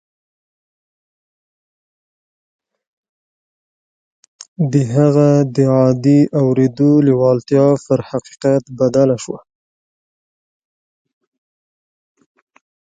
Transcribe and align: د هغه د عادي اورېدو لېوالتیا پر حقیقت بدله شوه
د 4.71 4.73
هغه 4.95 5.29
د 5.55 5.57
عادي 5.75 6.19
اورېدو 6.41 6.91
لېوالتیا 7.07 7.65
پر 7.85 7.99
حقیقت 8.09 8.63
بدله 8.79 9.15
شوه 9.23 9.39